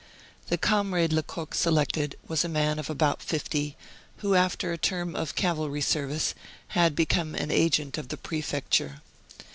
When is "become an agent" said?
6.95-7.99